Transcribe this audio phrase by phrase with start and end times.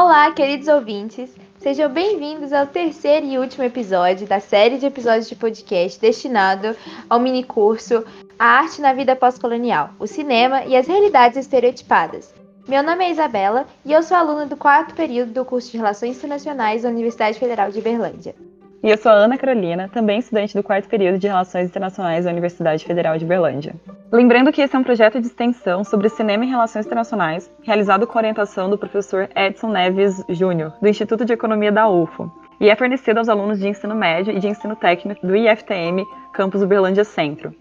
[0.00, 1.28] Olá, queridos ouvintes.
[1.58, 6.76] Sejam bem-vindos ao terceiro e último episódio da série de episódios de podcast destinado
[7.10, 8.04] ao minicurso
[8.38, 12.32] A Arte na Vida Pós-Colonial, o Cinema e as Realidades Estereotipadas.
[12.68, 16.16] Meu nome é Isabela e eu sou aluna do quarto período do curso de Relações
[16.16, 18.36] Internacionais da Universidade Federal de Berlândia.
[18.80, 22.30] E eu sou a Ana Carolina, também estudante do quarto período de Relações Internacionais da
[22.30, 23.74] Universidade Federal de Berlândia.
[24.12, 28.16] Lembrando que esse é um projeto de extensão sobre cinema e relações internacionais, realizado com
[28.16, 33.18] orientação do professor Edson Neves Júnior, do Instituto de Economia da UFO, e é fornecido
[33.18, 37.52] aos alunos de ensino médio e de ensino técnico do IFTM, campus Uberlândia Centro.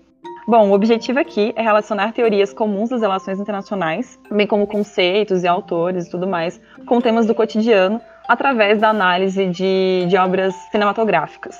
[0.47, 5.47] Bom, o objetivo aqui é relacionar teorias comuns das relações internacionais, bem como conceitos e
[5.47, 11.57] autores e tudo mais, com temas do cotidiano através da análise de, de obras cinematográficas.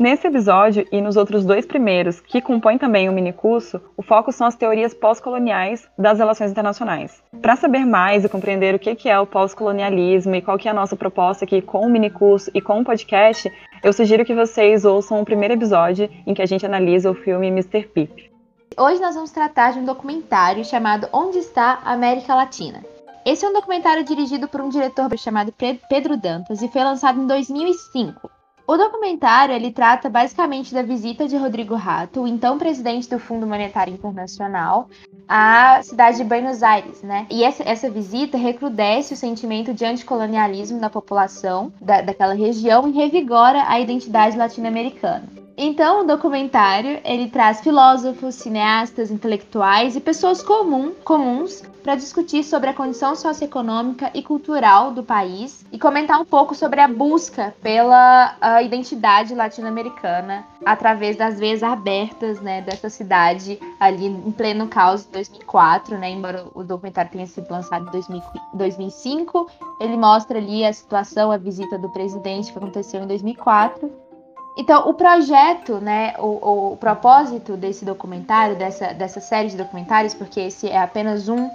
[0.00, 4.46] Nesse episódio e nos outros dois primeiros, que compõem também o minicurso, o foco são
[4.46, 7.22] as teorias pós-coloniais das relações internacionais.
[7.42, 10.74] Para saber mais e compreender o que é o pós-colonialismo e qual que é a
[10.74, 13.52] nossa proposta aqui com o minicurso e com o podcast,
[13.84, 17.48] eu sugiro que vocês ouçam o primeiro episódio em que a gente analisa o filme
[17.48, 17.82] Mr.
[17.82, 18.30] Pip.
[18.78, 22.80] Hoje nós vamos tratar de um documentário chamado Onde está a América Latina?
[23.24, 25.52] Esse é um documentário dirigido por um diretor chamado
[25.88, 28.30] Pedro Dantas e foi lançado em 2005.
[28.66, 33.46] O documentário ele trata basicamente da visita de Rodrigo Rato, o então presidente do Fundo
[33.46, 34.88] Monetário Internacional,
[35.28, 37.26] à cidade de Buenos Aires, né?
[37.28, 42.92] E essa, essa visita recrudesce o sentimento de anticolonialismo na população da, daquela região e
[42.92, 45.24] revigora a identidade latino-americana.
[45.62, 52.70] Então, o documentário ele traz filósofos, cineastas, intelectuais e pessoas comum, comuns para discutir sobre
[52.70, 58.34] a condição socioeconômica e cultural do país e comentar um pouco sobre a busca pela
[58.62, 65.98] identidade latino-americana através das veias abertas né, dessa cidade ali em pleno caos de 2004,
[65.98, 69.46] né, embora o documentário tenha sido lançado em 2005,
[69.78, 74.09] ele mostra ali a situação, a visita do presidente que aconteceu em 2004
[74.56, 80.40] então, o projeto, né, o, o, propósito desse documentário, dessa, dessa série de documentários, porque
[80.40, 81.48] esse é apenas um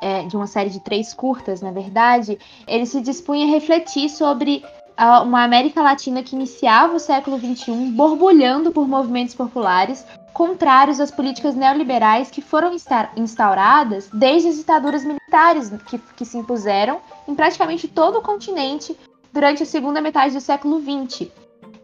[0.00, 4.64] é, de uma série de três curtas, na verdade, ele se dispunha a refletir sobre
[4.98, 11.10] uh, uma América Latina que iniciava o século XXI borbulhando por movimentos populares contrários às
[11.10, 12.72] políticas neoliberais que foram
[13.16, 18.96] instauradas desde as ditaduras militares que, que se impuseram em praticamente todo o continente
[19.32, 21.30] durante a segunda metade do século XX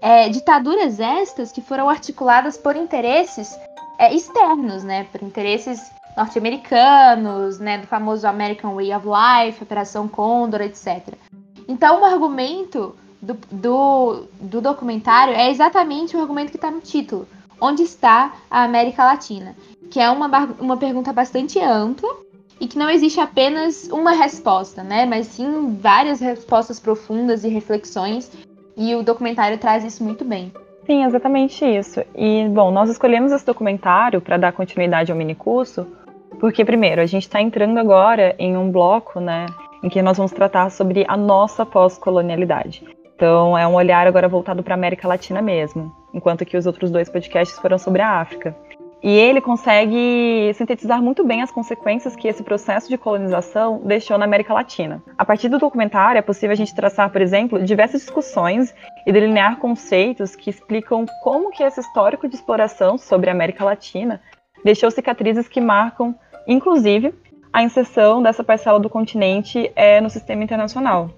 [0.01, 3.57] é, ditaduras estas que foram articuladas por interesses
[3.99, 5.81] é, externos, né, por interesses
[6.17, 11.15] norte-americanos, né, do famoso American Way of Life, Operação Condor, etc.
[11.69, 17.27] Então, o argumento do, do, do documentário é exatamente o argumento que está no título:
[17.61, 19.57] onde está a América Latina?
[19.91, 20.27] Que é uma,
[20.59, 22.09] uma pergunta bastante ampla
[22.61, 25.05] e que não existe apenas uma resposta, né?
[25.05, 28.31] Mas sim várias respostas profundas e reflexões
[28.77, 30.53] e o documentário traz isso muito bem.
[30.85, 32.01] Sim, exatamente isso.
[32.15, 35.87] E, bom, nós escolhemos esse documentário para dar continuidade ao minicurso,
[36.39, 39.47] porque, primeiro, a gente está entrando agora em um bloco, né,
[39.83, 42.85] em que nós vamos tratar sobre a nossa pós-colonialidade.
[43.17, 46.91] Então, é um olhar agora voltado para a América Latina mesmo, enquanto que os outros
[46.91, 48.55] dois podcasts foram sobre a África.
[49.03, 54.25] E ele consegue sintetizar muito bem as consequências que esse processo de colonização deixou na
[54.25, 55.03] América Latina.
[55.19, 58.75] A partir do documentário, é possível a gente traçar, por exemplo, diversas discussões
[59.07, 64.21] e delinear conceitos que explicam como que esse histórico de exploração sobre a América Latina
[64.65, 66.15] deixou cicatrizes que marcam,
[66.47, 67.15] inclusive,
[67.53, 71.11] a inserção dessa parcela do continente é, no sistema internacional.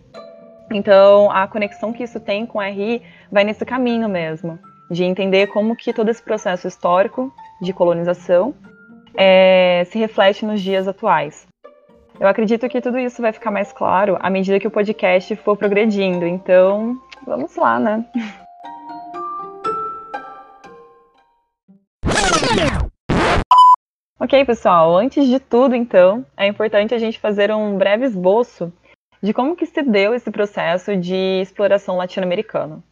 [0.70, 3.02] Então, a conexão que isso tem com a RI
[3.32, 4.58] vai nesse caminho mesmo,
[4.90, 8.54] de entender como que todo esse processo histórico de colonização
[9.14, 11.46] é, se reflete nos dias atuais.
[12.20, 15.56] Eu acredito que tudo isso vai ficar mais claro à medida que o podcast for
[15.56, 18.04] progredindo, então vamos lá, né?
[24.20, 28.72] Ok, pessoal, antes de tudo, então, é importante a gente fazer um breve esboço
[29.22, 32.82] de como que se deu esse processo de exploração latino-americana.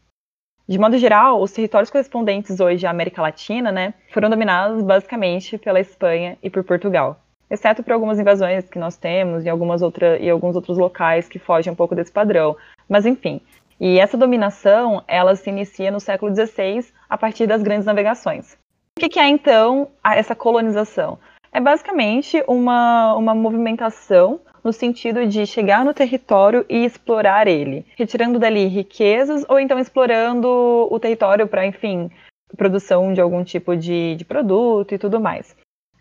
[0.68, 5.78] De modo geral, os territórios correspondentes hoje à América Latina né, foram dominados basicamente pela
[5.78, 10.28] Espanha e por Portugal, exceto por algumas invasões que nós temos e, algumas outra, e
[10.28, 12.56] alguns outros locais que fogem um pouco desse padrão.
[12.88, 13.40] Mas enfim,
[13.78, 18.58] e essa dominação ela se inicia no século XVI a partir das grandes navegações.
[18.98, 21.16] O que é então essa colonização?
[21.52, 28.36] É basicamente uma, uma movimentação no sentido de chegar no território e explorar ele, retirando
[28.36, 30.48] dali riquezas ou então explorando
[30.90, 32.10] o território para, enfim,
[32.56, 35.54] produção de algum tipo de, de produto e tudo mais.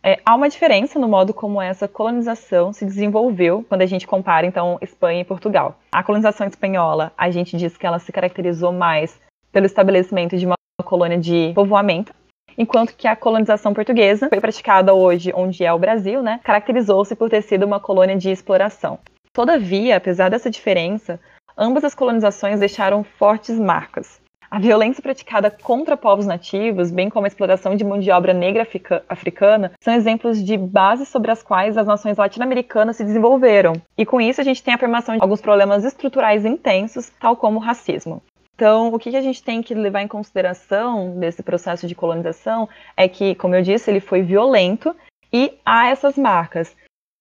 [0.04, 4.48] é, há uma diferença no modo como essa colonização se desenvolveu quando a gente compara,
[4.48, 5.80] então, Espanha e Portugal.
[5.92, 9.20] A colonização espanhola, a gente diz que ela se caracterizou mais
[9.52, 12.14] pelo estabelecimento de uma colônia de povoamento,
[12.58, 17.30] enquanto que a colonização portuguesa foi praticada hoje, onde é o Brasil, né, caracterizou-se por
[17.30, 19.00] ter sido uma colônia de exploração.
[19.34, 21.20] Todavia, apesar dessa diferença,
[21.58, 24.20] ambas as colonizações deixaram fortes marcas.
[24.50, 28.66] A violência praticada contra povos nativos, bem como a exploração de mão de obra negra
[29.10, 33.74] africana, são exemplos de bases sobre as quais as nações latino-americanas se desenvolveram.
[33.98, 37.58] E com isso a gente tem a afirmação de alguns problemas estruturais intensos, tal como
[37.58, 38.22] o racismo.
[38.56, 43.08] Então, o que a gente tem que levar em consideração desse processo de colonização é
[43.08, 44.96] que, como eu disse, ele foi violento
[45.32, 46.74] e há essas marcas.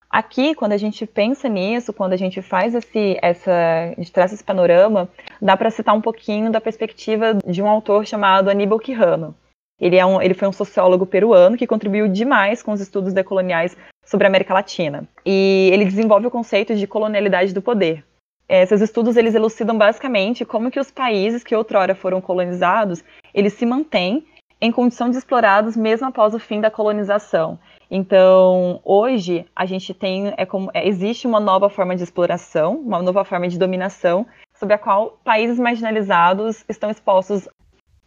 [0.08, 3.52] Aqui, quando a gente pensa nisso, quando a gente faz esse, essa,
[3.96, 5.08] a gente traz esse panorama,
[5.42, 9.34] dá para citar um pouquinho da perspectiva de um autor chamado Aníbal Quijano.
[9.80, 13.76] Ele, é um, ele foi um sociólogo peruano que contribuiu demais com os estudos decoloniais
[14.04, 15.08] sobre a América Latina.
[15.26, 18.04] E ele desenvolve o conceito de colonialidade do poder.
[18.48, 23.02] Esses estudos eles elucidam basicamente como que os países que outrora foram colonizados,
[23.32, 24.24] eles se mantêm
[24.60, 27.58] em condição de explorados mesmo após o fim da colonização.
[27.90, 33.02] Então, hoje a gente tem é como é, existe uma nova forma de exploração, uma
[33.02, 37.48] nova forma de dominação, sobre a qual países marginalizados estão expostos.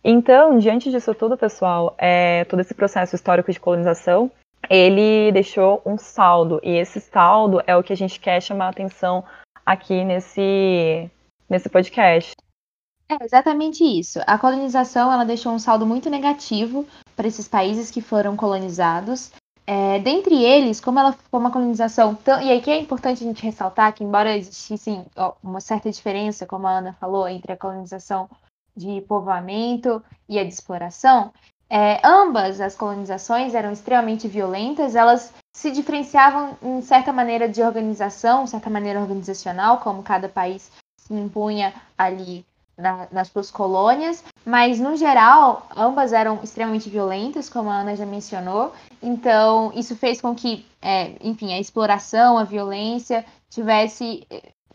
[0.03, 4.31] Então, diante disso tudo, pessoal, é, todo esse processo histórico de colonização,
[4.69, 8.69] ele deixou um saldo e esse saldo é o que a gente quer chamar a
[8.69, 9.23] atenção
[9.67, 11.11] aqui nesse,
[11.49, 12.33] nesse podcast.
[13.09, 14.19] É exatamente isso.
[14.25, 16.87] A colonização ela deixou um saldo muito negativo
[17.17, 19.31] para esses países que foram colonizados.
[19.65, 22.41] É, dentre eles, como ela foi uma colonização tão.
[22.41, 25.01] E aqui é importante a gente ressaltar que, embora existisse
[25.43, 28.29] uma certa diferença, como a Ana falou, entre a colonização
[28.75, 31.33] de povoamento e a de exploração,
[31.69, 38.47] é, ambas as colonizações eram extremamente violentas, elas se diferenciavam em certa maneira de organização,
[38.47, 42.45] certa maneira organizacional, como cada país se impunha ali
[42.77, 48.05] na, nas suas colônias, mas no geral ambas eram extremamente violentas, como a Ana já
[48.05, 48.73] mencionou.
[49.01, 54.25] Então isso fez com que, é, enfim, a exploração, a violência tivesse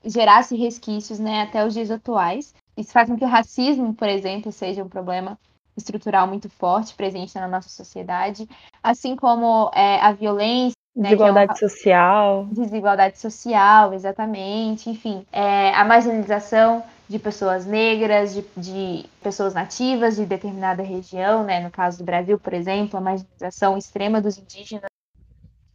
[0.04, 2.54] gerasse resquícios, né, até os dias atuais.
[2.76, 5.38] Isso faz com que o racismo, por exemplo, seja um problema
[5.76, 8.48] estrutural muito forte presente na nossa sociedade,
[8.82, 10.76] assim como é, a violência.
[10.94, 12.46] Né, desigualdade né, é social.
[12.50, 14.90] Desigualdade social, exatamente.
[14.90, 21.60] Enfim, é, a marginalização de pessoas negras, de, de, pessoas nativas de determinada região, né?
[21.60, 24.90] No caso do Brasil, por exemplo, a marginalização extrema dos indígenas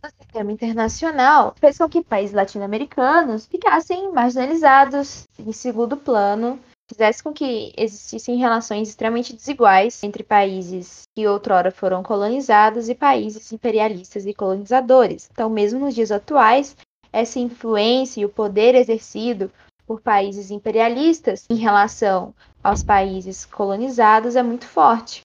[0.03, 6.59] no sistema internacional fez com que países latino-americanos ficassem marginalizados em segundo plano
[6.89, 13.51] fizesse com que existissem relações extremamente desiguais entre países que outrora foram colonizados e países
[13.51, 15.29] imperialistas e colonizadores.
[15.31, 16.75] Então, mesmo nos dias atuais,
[17.11, 19.51] essa influência e o poder exercido
[19.85, 25.21] por países imperialistas em relação aos países colonizados é muito forte.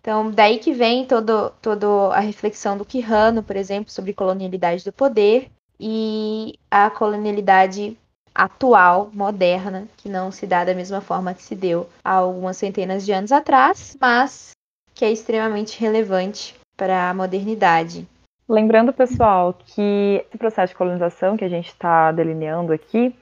[0.00, 4.92] Então, daí que vem toda todo a reflexão do Quijano, por exemplo, sobre colonialidade do
[4.92, 7.98] poder e a colonialidade
[8.40, 13.04] atual, moderna, que não se dá da mesma forma que se deu há algumas centenas
[13.04, 14.52] de anos atrás, mas
[14.94, 18.08] que é extremamente relevante para a modernidade.
[18.48, 23.14] Lembrando, pessoal, que esse processo de colonização que a gente está delineando aqui,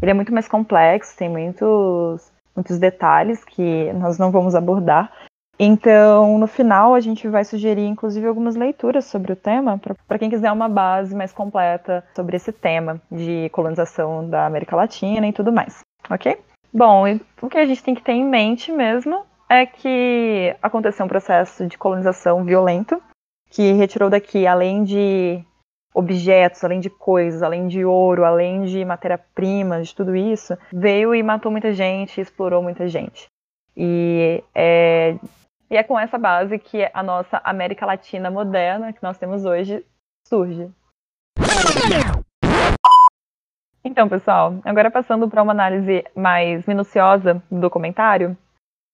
[0.00, 5.10] ele é muito mais complexo, tem muitos, muitos detalhes que nós não vamos abordar,
[5.58, 10.28] então, no final, a gente vai sugerir, inclusive, algumas leituras sobre o tema, para quem
[10.28, 15.52] quiser uma base mais completa sobre esse tema de colonização da América Latina e tudo
[15.52, 15.80] mais.
[16.10, 16.36] Ok?
[16.72, 17.04] Bom,
[17.40, 21.66] o que a gente tem que ter em mente mesmo é que aconteceu um processo
[21.66, 23.00] de colonização violento,
[23.48, 25.42] que retirou daqui, além de
[25.94, 31.22] objetos, além de coisas, além de ouro, além de matéria-prima, de tudo isso, veio e
[31.22, 33.26] matou muita gente, explorou muita gente.
[33.74, 35.16] E é
[35.70, 39.84] e é com essa base que a nossa América Latina moderna, que nós temos hoje,
[40.26, 40.70] surge.
[43.84, 48.36] Então, pessoal, agora passando para uma análise mais minuciosa do documentário,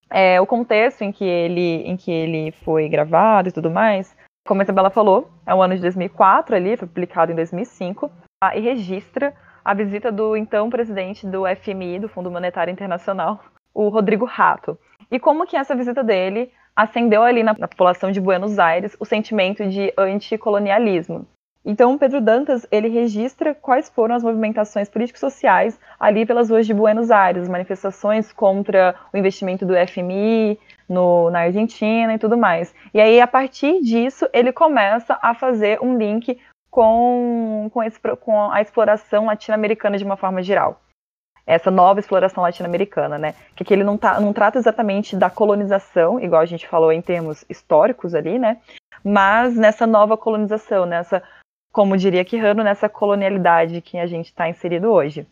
[0.09, 4.15] é, o contexto em que, ele, em que ele foi gravado e tudo mais,
[4.45, 8.11] como a Isabela falou, é o ano de 2004 ali, foi publicado em 2005,
[8.55, 13.39] e registra a visita do então presidente do FMI, do Fundo Monetário Internacional,
[13.73, 14.77] o Rodrigo Rato.
[15.09, 19.67] E como que essa visita dele acendeu ali na, população de Buenos Aires o sentimento
[19.67, 21.27] de anticolonialismo.
[21.65, 27.09] Então, Pedro Dantas, ele registra quais foram as movimentações político-sociais ali pelas ruas de Buenos
[27.09, 32.75] Aires, manifestações contra o investimento do FMI no, na Argentina e tudo mais.
[32.93, 36.37] E aí, a partir disso, ele começa a fazer um link
[36.69, 40.81] com, com, esse, com a exploração latino-americana de uma forma geral.
[41.45, 43.35] Essa nova exploração latino-americana, né?
[43.55, 47.43] Que ele não, tá, não trata exatamente da colonização, igual a gente falou em termos
[47.49, 48.57] históricos ali, né?
[49.03, 51.21] Mas nessa nova colonização, nessa
[51.73, 55.25] como diria Quirrano, nessa colonialidade que a gente está inserido hoje.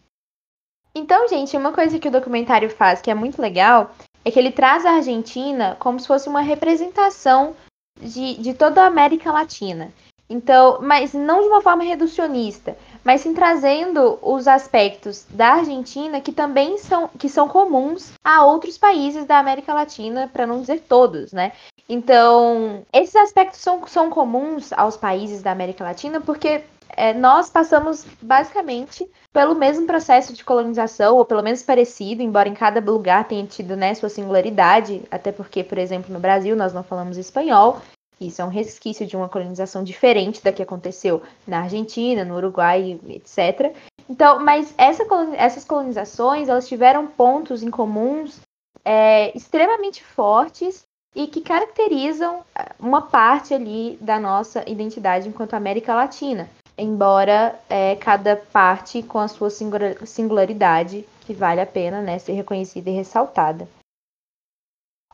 [0.94, 3.92] Então, gente, uma coisa que o documentário faz que é muito legal
[4.26, 7.56] é que ele traz a Argentina como se fosse uma representação
[8.00, 9.92] de, de toda a América Latina.
[10.30, 16.32] Então, mas não de uma forma reducionista, mas sim trazendo os aspectos da Argentina que
[16.32, 21.32] também são, que são comuns a outros países da América Latina, para não dizer todos,
[21.32, 21.52] né?
[21.88, 26.64] Então, esses aspectos são, são comuns aos países da América Latina porque
[26.96, 32.54] é, nós passamos basicamente pelo mesmo processo de colonização, ou pelo menos parecido, embora em
[32.54, 36.84] cada lugar tenha tido né, sua singularidade, até porque, por exemplo, no Brasil nós não
[36.84, 37.82] falamos espanhol,
[38.22, 43.00] isso é um resquício de uma colonização diferente da que aconteceu na Argentina, no Uruguai,
[43.10, 43.76] etc.
[44.08, 45.04] Então, mas essa,
[45.36, 48.40] essas colonizações elas tiveram pontos em comuns
[48.86, 50.84] é, extremamente fortes
[51.16, 57.96] e que caracterizam é, uma parte ali da nossa identidade enquanto América Latina, embora é,
[57.96, 63.68] cada parte com a sua singularidade que vale a pena né, ser reconhecida e ressaltada.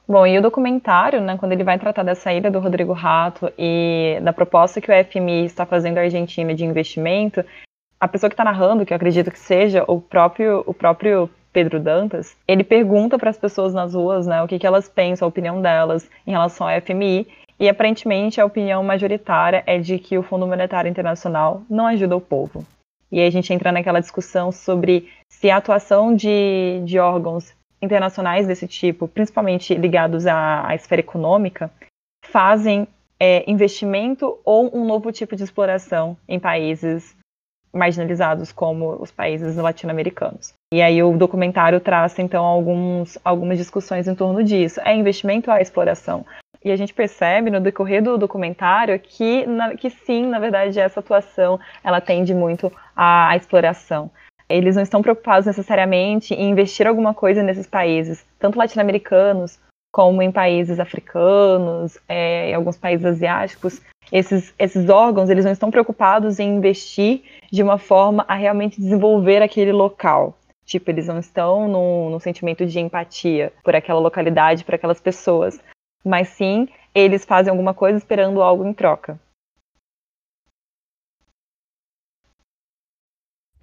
[0.07, 4.17] Bom, e o documentário, né, quando ele vai tratar da saída do Rodrigo Rato e
[4.23, 7.43] da proposta que o FMI está fazendo à Argentina de investimento,
[7.99, 11.77] a pessoa que está narrando, que eu acredito que seja o próprio, o próprio Pedro
[11.77, 15.29] Dantas, ele pergunta para as pessoas nas ruas né, o que, que elas pensam, a
[15.29, 17.27] opinião delas em relação ao FMI,
[17.59, 22.21] e aparentemente a opinião majoritária é de que o Fundo Monetário Internacional não ajuda o
[22.21, 22.63] povo.
[23.11, 28.47] E aí a gente entra naquela discussão sobre se a atuação de, de órgãos internacionais
[28.47, 31.71] desse tipo, principalmente ligados à, à esfera econômica,
[32.25, 32.87] fazem
[33.19, 37.15] é, investimento ou um novo tipo de exploração em países
[37.73, 40.53] marginalizados como os países latino-americanos.
[40.73, 44.81] E aí o documentário traz então alguns, algumas discussões em torno disso.
[44.83, 46.25] É investimento ou é exploração?
[46.63, 50.99] E a gente percebe no decorrer do documentário que, na, que sim, na verdade, essa
[50.99, 54.11] atuação ela tende muito à, à exploração.
[54.49, 59.59] Eles não estão preocupados necessariamente em investir alguma coisa nesses países, tanto latino-americanos
[59.91, 65.71] como em países africanos, é, em alguns países asiáticos, esses, esses órgãos eles não estão
[65.71, 70.37] preocupados em investir de uma forma a realmente desenvolver aquele local.
[70.65, 75.59] Tipo, eles não estão no, no sentimento de empatia por aquela localidade, por aquelas pessoas.
[76.03, 79.19] Mas sim, eles fazem alguma coisa esperando algo em troca.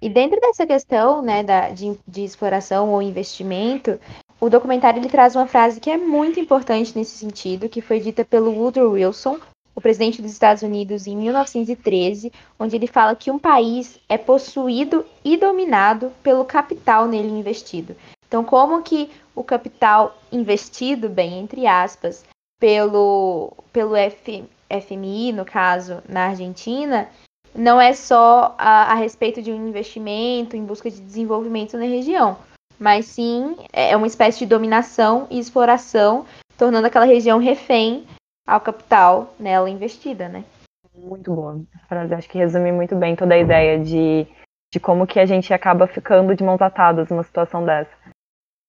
[0.01, 3.99] E dentro dessa questão né, da, de, de exploração ou investimento,
[4.39, 8.23] o documentário ele traz uma frase que é muito importante nesse sentido, que foi dita
[8.25, 9.39] pelo Woodrow Wilson,
[9.75, 15.05] o presidente dos Estados Unidos, em 1913, onde ele fala que um país é possuído
[15.23, 17.95] e dominado pelo capital nele investido.
[18.27, 22.23] Então, como que o capital investido, bem entre aspas,
[22.59, 27.09] pelo, pelo F, FMI, no caso, na Argentina,
[27.55, 32.37] não é só a, a respeito de um investimento em busca de desenvolvimento na região,
[32.79, 36.25] mas sim é uma espécie de dominação e exploração,
[36.57, 38.05] tornando aquela região refém
[38.45, 40.43] ao capital nela investida, né?
[40.93, 41.61] Muito boa.
[41.73, 44.27] Essa frase acho que resume muito bem toda a ideia de,
[44.73, 47.91] de como que a gente acaba ficando de mãos atadas numa situação dessa.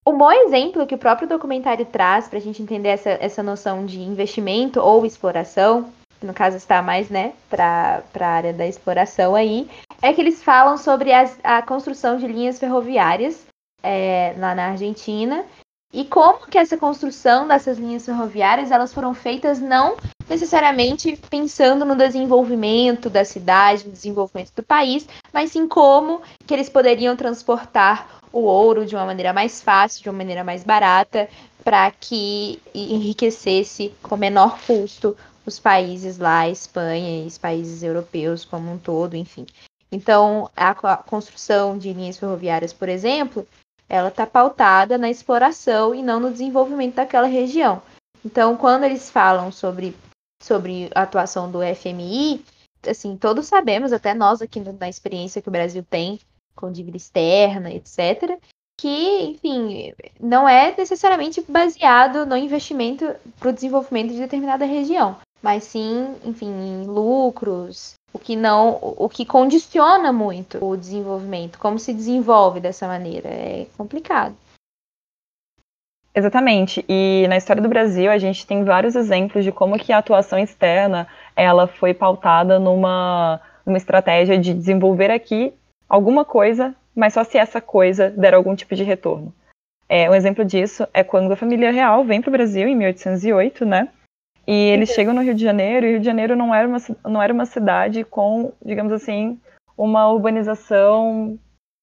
[0.07, 3.85] Um bom exemplo que o próprio documentário traz para a gente entender essa, essa noção
[3.85, 5.91] de investimento ou exploração,
[6.27, 9.69] no caso está mais né, para a área da exploração aí,
[10.03, 13.47] é que eles falam sobre as, a construção de linhas ferroviárias
[13.83, 15.45] é, lá na Argentina
[15.93, 19.97] e como que essa construção dessas linhas ferroviárias elas foram feitas não
[20.29, 26.69] necessariamente pensando no desenvolvimento da cidade, no desenvolvimento do país, mas sim como que eles
[26.69, 31.29] poderiam transportar o ouro de uma maneira mais fácil, de uma maneira mais barata,
[31.65, 38.71] para que enriquecesse com menor custo os países lá, Espanha e os países europeus como
[38.71, 39.47] um todo, enfim.
[39.91, 43.47] Então, a construção de linhas ferroviárias, por exemplo,
[43.89, 47.81] ela está pautada na exploração e não no desenvolvimento daquela região.
[48.25, 49.97] Então, quando eles falam sobre,
[50.43, 52.45] sobre a atuação do FMI,
[52.89, 56.19] assim, todos sabemos, até nós aqui na experiência que o Brasil tem
[56.57, 58.39] com dívida externa, etc.,
[58.79, 65.63] que, enfim, não é necessariamente baseado no investimento para o desenvolvimento de determinada região, mas
[65.63, 71.95] sim, enfim, em lucros, o que não, o que condiciona muito o desenvolvimento, como se
[71.95, 74.35] desenvolve dessa maneira, é complicado.
[76.13, 76.85] Exatamente.
[76.89, 80.37] E na história do Brasil, a gente tem vários exemplos de como que a atuação
[80.37, 85.55] externa, ela foi pautada numa, estratégia de desenvolver aqui
[85.89, 89.33] alguma coisa, mas só se essa coisa der algum tipo de retorno.
[89.89, 93.65] É, um exemplo disso é quando a família real vem para o Brasil em 1808,
[93.65, 93.89] né?
[94.47, 96.79] E eles chegam no Rio de Janeiro, e o Rio de Janeiro não era uma,
[97.05, 99.41] não era uma cidade com, digamos assim,
[99.77, 101.39] uma urbanização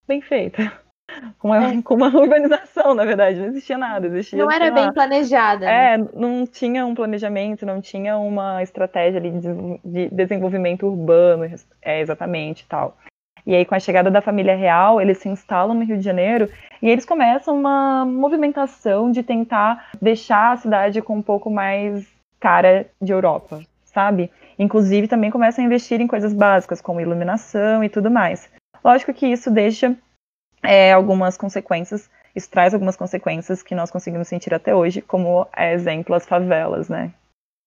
[0.07, 0.71] bem feita
[1.37, 1.81] com uma, é.
[1.81, 4.07] com uma urbanização, na verdade, não existia nada.
[4.07, 5.65] Existia, não era bem planejada.
[5.65, 6.07] É, né?
[6.13, 11.45] não tinha um planejamento, não tinha uma estratégia ali de, de desenvolvimento urbano,
[11.81, 12.97] é, exatamente, tal.
[13.45, 16.49] E aí, com a chegada da família real, eles se instalam no Rio de Janeiro
[16.81, 22.12] e eles começam uma movimentação de tentar deixar a cidade com um pouco mais
[22.43, 24.29] cara de Europa, sabe?
[24.59, 28.49] Inclusive, também começam a investir em coisas básicas, como iluminação e tudo mais.
[28.83, 29.95] Lógico que isso deixa
[30.61, 35.71] é, algumas consequências, isso traz algumas consequências que nós conseguimos sentir até hoje, como é,
[35.73, 37.13] exemplo as favelas, né?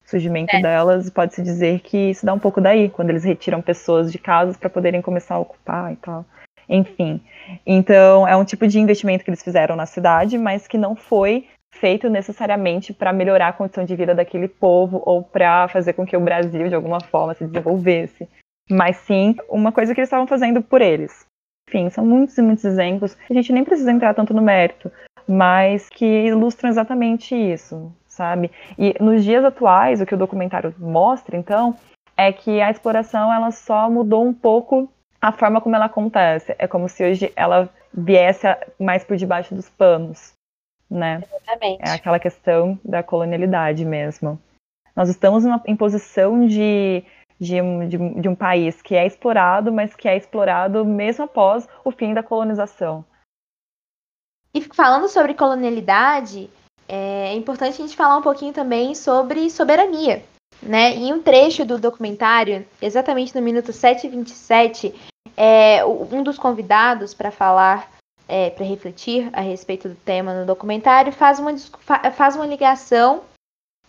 [0.05, 0.61] O surgimento é.
[0.61, 4.59] delas pode-se dizer que se dá um pouco daí, quando eles retiram pessoas de casas
[4.59, 6.25] para poderem começar a ocupar e tal.
[6.69, 7.23] Enfim,
[7.65, 11.47] então é um tipo de investimento que eles fizeram na cidade, mas que não foi
[11.81, 16.17] feito necessariamente para melhorar a condição de vida daquele povo ou para fazer com que
[16.17, 18.29] o Brasil de alguma forma se desenvolvesse,
[18.71, 21.27] mas sim uma coisa que eles estavam fazendo por eles.
[21.69, 23.17] Enfim, são muitos e muitos exemplos.
[23.29, 24.91] A gente nem precisa entrar tanto no mérito,
[25.27, 28.51] mas que ilustram exatamente isso, sabe?
[28.79, 31.77] E nos dias atuais, o que o documentário mostra, então,
[32.17, 34.89] é que a exploração ela só mudou um pouco
[35.21, 36.55] a forma como ela acontece.
[36.59, 38.47] É como se hoje ela viesse
[38.79, 40.36] mais por debaixo dos panos,
[40.91, 41.23] né?
[41.25, 41.83] Exatamente.
[41.83, 44.41] É aquela questão da colonialidade mesmo.
[44.95, 47.05] Nós estamos numa, em posição de
[47.39, 51.69] de um, de, de um país que é explorado, mas que é explorado mesmo após
[51.85, 53.05] o fim da colonização.
[54.55, 56.49] E falando sobre colonialidade,
[56.89, 60.23] é importante a gente falar um pouquinho também sobre soberania.
[60.63, 60.95] Né?
[60.95, 64.95] Em um trecho do documentário, exatamente no minuto 7h27,
[65.37, 67.91] é, um dos convidados para falar,
[68.29, 71.57] é, para refletir a respeito do tema no documentário, faz uma,
[72.13, 73.23] faz uma ligação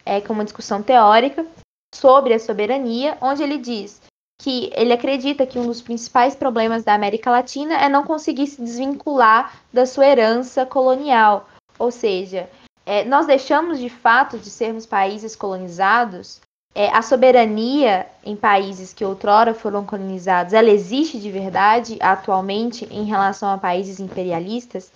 [0.06, 1.46] é, com uma discussão teórica
[1.94, 4.02] sobre a soberania, onde ele diz
[4.40, 8.62] que ele acredita que um dos principais problemas da América Latina é não conseguir se
[8.62, 11.50] desvincular da sua herança colonial.
[11.80, 12.50] Ou seja,
[12.86, 16.40] é, nós deixamos de fato de sermos países colonizados.
[16.80, 23.04] É, a soberania em países que outrora foram colonizados, ela existe de verdade atualmente em
[23.04, 24.92] relação a países imperialistas?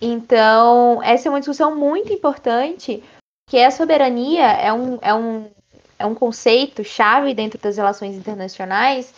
[0.00, 3.04] Então, essa é uma discussão muito importante,
[3.50, 5.50] que a soberania é um, é um
[5.98, 9.12] é um conceito chave dentro das relações internacionais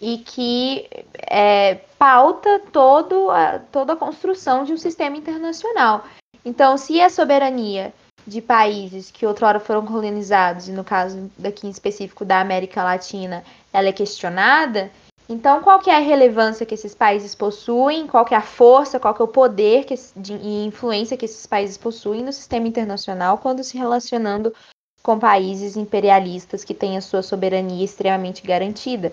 [0.00, 0.88] e que
[1.28, 6.04] é, pauta todo a, toda a construção de um sistema internacional.
[6.44, 7.92] Então, se a soberania
[8.28, 13.42] de países que outrora foram colonizados, e no caso daqui em específico da América Latina,
[13.72, 14.90] ela é questionada,
[15.28, 19.00] então qual que é a relevância que esses países possuem, qual que é a força,
[19.00, 22.68] qual que é o poder que, de, e influência que esses países possuem no sistema
[22.68, 24.54] internacional quando se relacionando
[25.02, 29.12] com países imperialistas que têm a sua soberania extremamente garantida.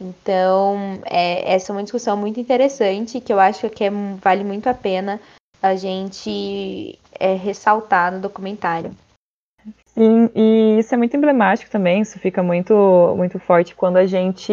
[0.00, 3.90] Então, é, essa é uma discussão muito interessante que eu acho que é,
[4.20, 5.20] vale muito a pena
[5.62, 8.90] a gente é, ressaltar no documentário.
[9.86, 14.52] Sim, e isso é muito emblemático também, isso fica muito, muito forte quando a gente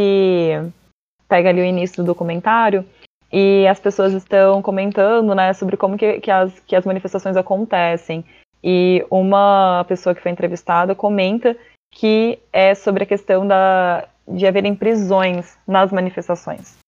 [1.28, 2.86] pega ali o início do documentário
[3.32, 8.26] e as pessoas estão comentando né, sobre como que, que, as, que as manifestações acontecem.
[8.62, 11.56] E uma pessoa que foi entrevistada comenta
[11.92, 16.79] que é sobre a questão da, de haverem prisões nas manifestações.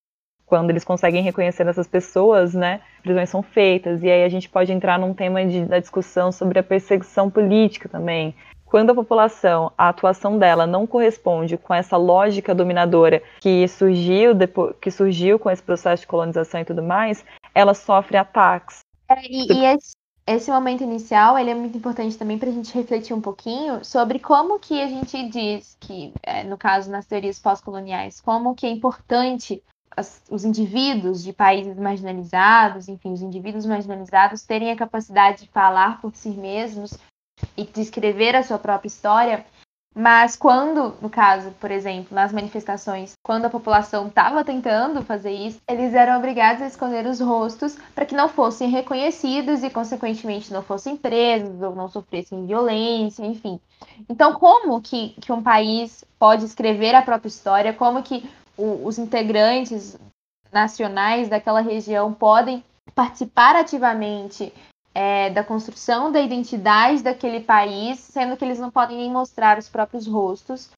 [0.52, 4.04] Quando eles conseguem reconhecer essas pessoas, né, prisões são feitas.
[4.04, 7.88] E aí a gente pode entrar num tema de, da discussão sobre a perseguição política
[7.88, 8.36] também.
[8.66, 14.76] Quando a população, a atuação dela não corresponde com essa lógica dominadora que surgiu, depois,
[14.82, 17.24] que surgiu com esse processo de colonização e tudo mais,
[17.56, 18.80] ela sofre ataques.
[19.08, 19.94] É, e, e, esse,
[20.28, 24.20] esse momento inicial ele é muito importante também para a gente refletir um pouquinho sobre
[24.20, 28.70] como que a gente diz que, é, no caso nas teorias pós-coloniais, como que é
[28.70, 29.64] importante
[29.95, 36.01] as, os indivíduos de países marginalizados, enfim, os indivíduos marginalizados terem a capacidade de falar
[36.01, 36.97] por si mesmos
[37.58, 39.45] e de escrever a sua própria história.
[39.93, 45.60] Mas quando, no caso, por exemplo, nas manifestações, quando a população estava tentando fazer isso,
[45.67, 50.63] eles eram obrigados a esconder os rostos para que não fossem reconhecidos e, consequentemente, não
[50.63, 53.60] fossem presos ou não sofressem violência, enfim.
[54.08, 57.73] Então, como que, que um país pode escrever a própria história?
[57.73, 58.30] Como que
[58.62, 59.97] o, os integrantes
[60.52, 64.54] nacionais daquela região podem participar ativamente
[64.93, 69.69] é, da construção da identidade daquele país, sendo que eles não podem nem mostrar os
[69.69, 70.69] próprios rostos.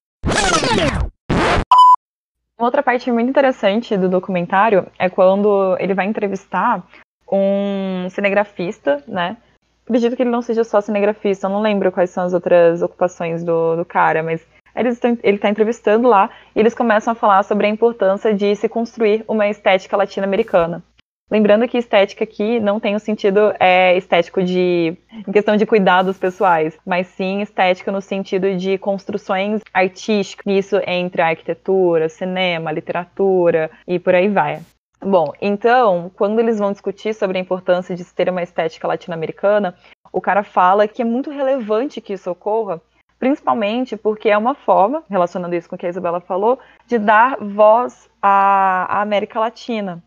[2.56, 6.86] Outra parte muito interessante do documentário é quando ele vai entrevistar
[7.30, 9.36] um cinegrafista, né?
[9.84, 13.44] Acredito que ele não seja só cinegrafista, eu não lembro quais são as outras ocupações
[13.44, 17.66] do, do cara, mas eles ele está entrevistando lá e eles começam a falar sobre
[17.66, 20.82] a importância de se construir uma estética latino-americana.
[21.30, 26.18] Lembrando que estética aqui não tem o sentido é, estético de em questão de cuidados
[26.18, 33.98] pessoais, mas sim estética no sentido de construções artísticas, isso entre arquitetura, cinema, literatura e
[33.98, 34.60] por aí vai.
[35.00, 39.74] Bom, então, quando eles vão discutir sobre a importância de se ter uma estética latino-americana,
[40.12, 42.80] o cara fala que é muito relevante que isso ocorra,
[43.24, 47.38] principalmente porque é uma forma, relacionando isso com o que a Isabela falou, de dar
[47.40, 50.04] voz à, à América Latina.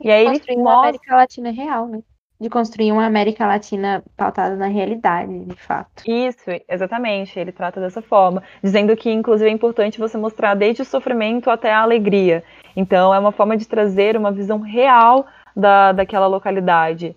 [0.00, 0.88] E aí ele uma mostra...
[0.88, 2.00] América Latina real, né?
[2.40, 6.02] De construir uma América Latina pautada na realidade, de fato.
[6.06, 7.38] Isso, exatamente.
[7.38, 11.70] Ele trata dessa forma, dizendo que, inclusive, é importante você mostrar desde o sofrimento até
[11.70, 12.42] a alegria.
[12.74, 17.14] Então, é uma forma de trazer uma visão real da, daquela localidade.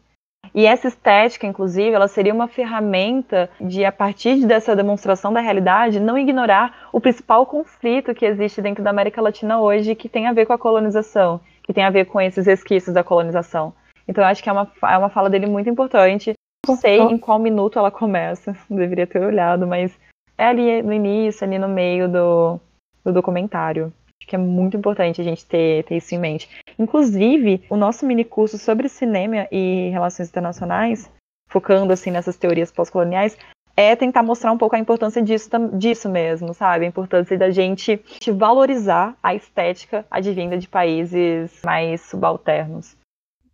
[0.54, 6.00] E essa estética, inclusive, ela seria uma ferramenta de, a partir dessa demonstração da realidade,
[6.00, 10.34] não ignorar o principal conflito que existe dentro da América Latina hoje, que tem a
[10.34, 13.74] ver com a colonização, que tem a ver com esses resquícios da colonização.
[14.08, 16.34] Então eu acho que é uma, é uma fala dele muito importante.
[16.68, 19.98] Não sei em qual minuto ela começa, deveria ter olhado, mas
[20.38, 22.60] é ali no início, ali no meio do,
[23.04, 23.94] do documentário.
[24.20, 26.50] Acho que é muito importante a gente ter, ter isso em mente.
[26.80, 31.10] Inclusive, o nosso mini curso sobre cinema e relações internacionais,
[31.50, 33.38] focando assim nessas teorias pós-coloniais,
[33.76, 36.86] é tentar mostrar um pouco a importância disso, disso mesmo, sabe?
[36.86, 38.04] A importância da gente
[38.36, 42.98] valorizar a estética advinda de países mais subalternos.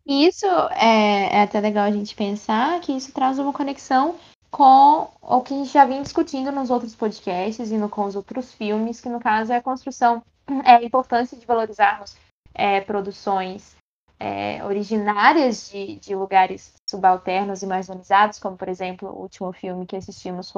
[0.05, 4.15] Isso é, é até legal a gente pensar que isso traz uma conexão
[4.49, 8.15] com o que a gente já vinha discutindo nos outros podcasts e no, com os
[8.15, 10.21] outros filmes, que no caso é a construção,
[10.63, 12.15] é a importância de valorizarmos
[12.53, 13.75] é, produções
[14.19, 19.97] é, originárias de, de, lugares subalternos e marginalizados, como, por exemplo, o último filme que
[19.97, 20.53] assistimos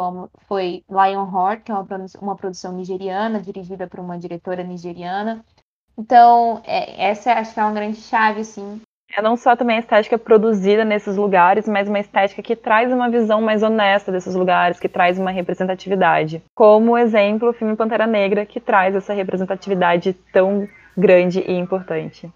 [0.47, 1.87] foi, Lionheart, que é uma,
[2.21, 5.43] uma produção nigeriana, dirigida por uma diretora nigeriana.
[5.97, 8.81] Então, é, essa acho que é uma grande chave, assim.
[9.17, 13.09] É não só também a estética produzida nesses lugares, mas uma estética que traz uma
[13.09, 16.43] visão mais honesta desses lugares, que traz uma representatividade.
[16.53, 22.31] Como exemplo, o filme Pantera Negra, que traz essa representatividade tão grande e importante.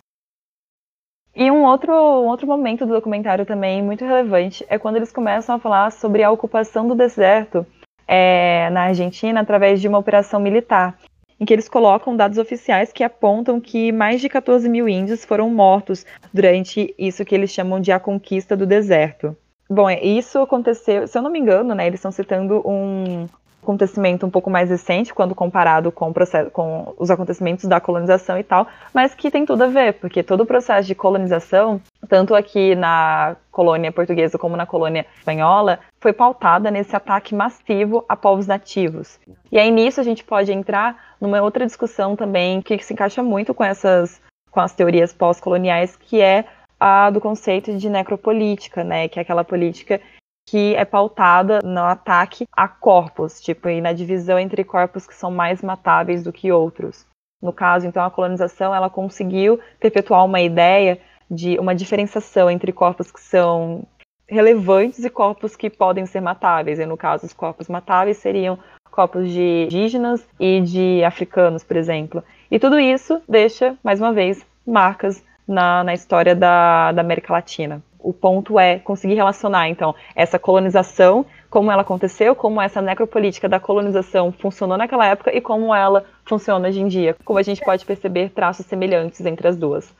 [1.36, 5.56] E um outro, um outro momento do documentário também muito relevante é quando eles começam
[5.56, 7.66] a falar sobre a ocupação do deserto
[8.08, 10.98] é, na Argentina através de uma operação militar,
[11.40, 15.50] em que eles colocam dados oficiais que apontam que mais de 14 mil índios foram
[15.50, 19.38] mortos durante isso que eles chamam de a conquista do deserto.
[19.70, 23.28] Bom, é, isso aconteceu, se eu não me engano, né, eles estão citando um,
[23.62, 28.44] acontecimento um pouco mais recente, quando comparado com, processo, com os acontecimentos da colonização e
[28.44, 32.76] tal, mas que tem tudo a ver, porque todo o processo de colonização, tanto aqui
[32.76, 39.20] na colônia portuguesa como na colônia espanhola, foi pautada nesse ataque massivo a povos nativos.
[39.52, 43.54] E aí nisso a gente pode entrar numa outra discussão também que se encaixa muito
[43.54, 46.46] com essas com as teorias pós-coloniais, que é
[46.80, 50.02] a do conceito de necropolítica, né, que é aquela política
[50.50, 55.30] que é pautada no ataque a corpos, tipo, e na divisão entre corpos que são
[55.30, 57.06] mais matáveis do que outros.
[57.40, 63.12] No caso, então, a colonização ela conseguiu perpetuar uma ideia de uma diferenciação entre corpos
[63.12, 63.84] que são
[64.28, 66.80] relevantes e corpos que podem ser matáveis.
[66.80, 68.58] E no caso, os corpos matáveis seriam
[68.90, 72.24] corpos de indígenas e de africanos, por exemplo.
[72.50, 77.82] E tudo isso deixa, mais uma vez, marcas na, na história da, da América Latina
[78.02, 83.60] o ponto é conseguir relacionar, então, essa colonização, como ela aconteceu, como essa necropolítica da
[83.60, 87.16] colonização funcionou naquela época e como ela funciona hoje em dia.
[87.26, 89.94] Como a gente pode perceber traços semelhantes entre as duas.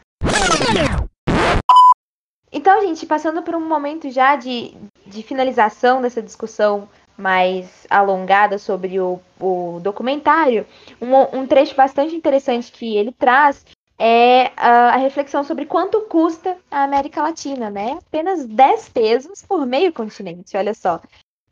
[2.52, 4.74] Então, gente, passando por um momento já de,
[5.06, 10.66] de finalização dessa discussão mais alongada sobre o, o documentário,
[11.02, 13.64] um, um trecho bastante interessante que ele traz
[14.00, 18.00] é a, reflexão sobre quanto custa a América Latina, né?
[18.08, 21.02] Apenas 10 pesos por meio continente, olha só.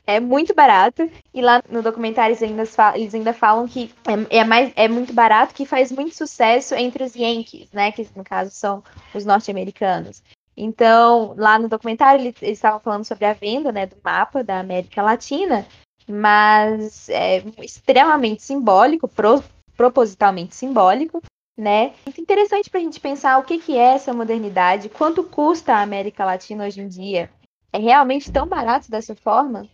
[0.07, 1.11] é muito barato.
[1.33, 4.87] E lá no documentário eles ainda, falam, eles ainda falam que é, é, mais, é
[4.87, 7.91] muito barato, que faz muito sucesso entre os Yankees, né?
[7.91, 8.81] Que no caso são
[9.13, 10.23] os norte-americanos.
[10.55, 14.59] Então, lá no documentário, eles, eles estavam falando sobre a venda né, do mapa da
[14.59, 15.67] América Latina,
[16.07, 19.43] mas é extremamente simbólico, pro,
[19.75, 21.21] propositalmente simbólico,
[21.57, 21.93] né?
[22.05, 25.81] Muito interessante para a gente pensar o que, que é essa modernidade, quanto custa a
[25.81, 27.29] América Latina hoje em dia.
[27.73, 29.67] É realmente tão barato dessa forma?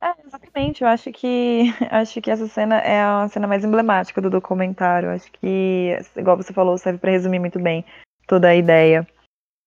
[0.00, 0.82] É, exatamente.
[0.82, 5.10] Eu acho que acho que essa cena é a cena mais emblemática do documentário.
[5.10, 7.84] Acho que, igual você falou, serve para resumir muito bem
[8.26, 9.06] toda a ideia.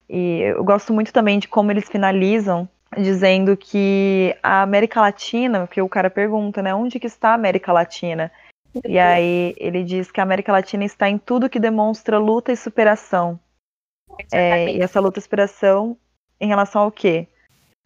[0.09, 5.81] E eu gosto muito também de como eles finalizam dizendo que a América Latina, porque
[5.81, 8.29] o cara pergunta, né, onde que está a América Latina?
[8.85, 12.57] E aí ele diz que a América Latina está em tudo que demonstra luta e
[12.57, 13.39] superação.
[14.31, 15.97] É, e essa luta e superação
[16.39, 17.27] em relação ao quê?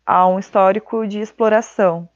[0.06, 2.08] A um histórico de exploração.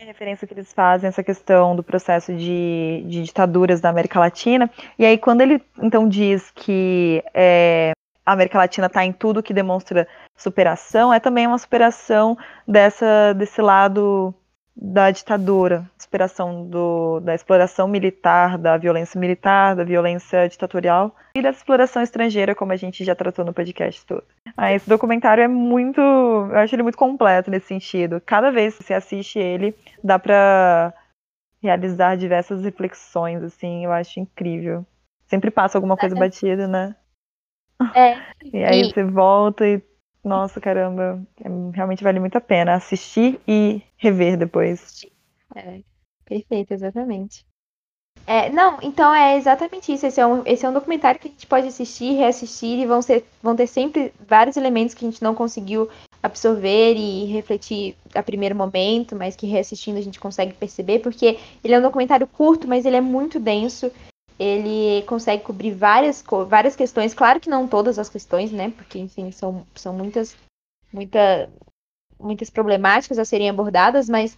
[0.00, 4.70] A referência que eles fazem essa questão do processo de, de ditaduras da América Latina.
[4.98, 7.92] E aí quando ele então diz que é,
[8.24, 13.60] a América Latina está em tudo que demonstra superação, é também uma superação dessa, desse
[13.60, 14.34] lado
[14.74, 21.50] da ditadura, superação do, da exploração militar, da violência militar, da violência ditatorial e da
[21.50, 24.24] exploração estrangeira, como a gente já tratou no podcast todo.
[24.56, 28.20] Ah, esse documentário é muito, eu acho ele muito completo nesse sentido.
[28.24, 30.94] Cada vez que você assiste ele, dá para
[31.62, 34.84] realizar diversas reflexões, assim, eu acho incrível.
[35.26, 36.96] Sempre passa alguma coisa batida, né?
[37.94, 38.16] É.
[38.52, 38.84] E aí e...
[38.86, 39.80] você volta e.
[40.24, 45.04] Nossa, caramba, é, realmente vale muito a pena assistir e rever depois.
[45.54, 45.80] É,
[46.24, 47.44] perfeito, exatamente.
[48.24, 50.06] É, não, então é exatamente isso.
[50.06, 53.02] Esse é, um, esse é um documentário que a gente pode assistir, reassistir e vão,
[53.02, 55.88] ser, vão ter sempre vários elementos que a gente não conseguiu
[56.22, 61.74] absorver e refletir a primeiro momento, mas que reassistindo a gente consegue perceber, porque ele
[61.74, 63.90] é um documentário curto, mas ele é muito denso
[64.42, 68.70] ele consegue cobrir várias, várias questões, claro que não todas as questões, né?
[68.76, 70.36] Porque, enfim, são, são muitas,
[70.92, 71.48] muita,
[72.18, 74.36] muitas problemáticas a serem abordadas, mas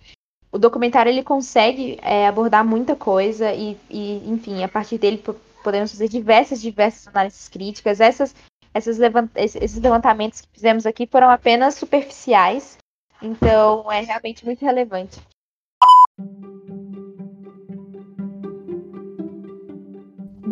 [0.52, 5.22] o documentário ele consegue é, abordar muita coisa e, e, enfim, a partir dele
[5.62, 7.98] podemos fazer diversas, diversas análises críticas.
[7.98, 8.34] Essas,
[8.74, 12.76] essas levant esses levantamentos que fizemos aqui foram apenas superficiais,
[13.22, 15.18] então é realmente muito relevante.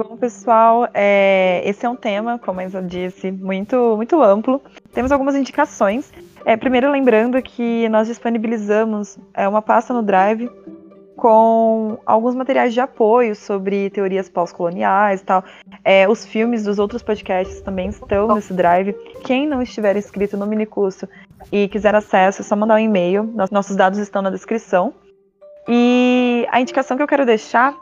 [0.02, 4.60] Bom, pessoal, é, esse é um tema, como eu disse, muito, muito amplo.
[4.92, 6.12] Temos algumas indicações.
[6.44, 10.50] É, primeiro, lembrando que nós disponibilizamos é, uma pasta no Drive
[11.16, 15.44] com alguns materiais de apoio sobre teorias pós-coloniais e tal.
[15.84, 18.94] É, os filmes dos outros podcasts também estão nesse Drive.
[19.22, 21.08] Quem não estiver inscrito no minicurso
[21.52, 23.22] e quiser acesso, é só mandar um e-mail.
[23.52, 24.92] Nossos dados estão na descrição.
[25.68, 27.72] E a indicação que eu quero deixar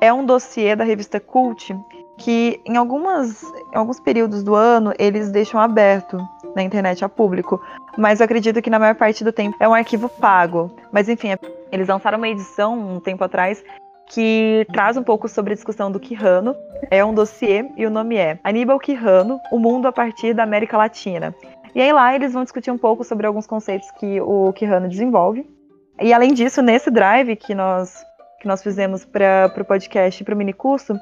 [0.00, 1.76] é um dossiê da revista Cult
[2.18, 6.18] que em, algumas, em alguns períodos do ano eles deixam aberto
[6.54, 7.60] na internet a público,
[7.96, 10.70] mas eu acredito que na maior parte do tempo é um arquivo pago.
[10.92, 11.28] Mas enfim,
[11.72, 13.62] eles lançaram uma edição um tempo atrás
[14.10, 16.54] que traz um pouco sobre a discussão do Quijano.
[16.90, 20.76] É um dossiê e o nome é Aníbal Quijano, o mundo a partir da América
[20.76, 21.34] Latina.
[21.74, 25.48] E aí lá eles vão discutir um pouco sobre alguns conceitos que o Quijano desenvolve.
[26.00, 28.04] E além disso, nesse drive que nós
[28.40, 30.98] que nós fizemos para o podcast e para o minicurso,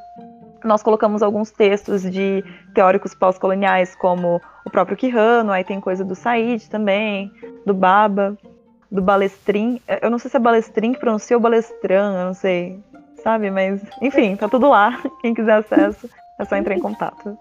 [0.64, 6.16] nós colocamos alguns textos de teóricos pós-coloniais, como o próprio Quirrano, aí tem coisa do
[6.16, 7.32] Said também,
[7.64, 8.36] do Baba,
[8.90, 9.80] do Balestrin.
[10.02, 12.82] Eu não sei se é Balestrin que pronuncia ou Balestran, eu não sei,
[13.22, 13.50] sabe?
[13.50, 15.00] Mas, enfim, tá tudo lá.
[15.22, 16.08] Quem quiser acesso,
[16.40, 17.38] é só entrar em contato.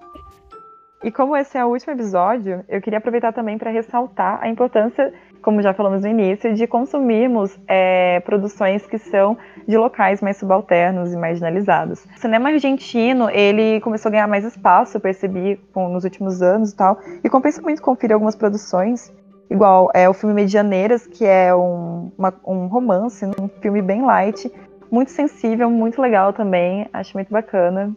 [1.03, 5.13] E como esse é o último episódio, eu queria aproveitar também para ressaltar a importância
[5.41, 11.13] como já falamos no início, de consumirmos é, produções que são de locais mais subalternos
[11.13, 12.05] e marginalizados.
[12.15, 16.71] O cinema argentino, ele começou a ganhar mais espaço, eu percebi com, nos últimos anos
[16.71, 19.09] e tal, e compensa muito conferir algumas produções,
[19.49, 24.51] igual é o filme Medianeiras, que é um, uma, um romance, um filme bem light,
[24.91, 27.95] muito sensível, muito legal também, acho muito bacana.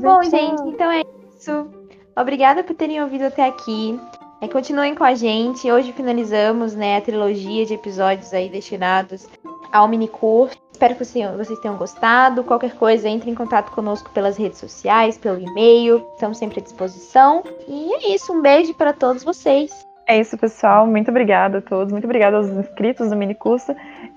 [0.00, 1.02] Bom, gente, então é
[1.36, 1.77] isso.
[2.20, 3.98] Obrigada por terem ouvido até aqui.
[4.40, 5.70] É, continuem com a gente.
[5.70, 9.28] Hoje finalizamos né, a trilogia de episódios aí destinados
[9.72, 10.56] ao minicurso.
[10.72, 12.42] Espero que vocês tenham gostado.
[12.42, 16.04] Qualquer coisa, entre em contato conosco pelas redes sociais, pelo e-mail.
[16.14, 17.44] Estamos sempre à disposição.
[17.68, 18.32] E é isso.
[18.32, 19.70] Um beijo para todos vocês.
[20.06, 20.86] É isso, pessoal.
[20.86, 21.92] Muito obrigada a todos.
[21.92, 23.74] Muito obrigada aos inscritos do minicurso.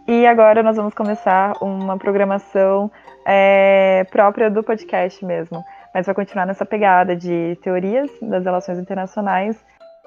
[0.08, 2.92] E agora nós vamos começar uma programação
[3.26, 5.64] é, própria do podcast mesmo.
[5.94, 9.64] Mas vai continuar nessa pegada de teorias das relações internacionais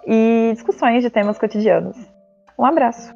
[0.06, 1.96] e discussões de temas cotidianos.
[2.58, 3.14] Um abraço!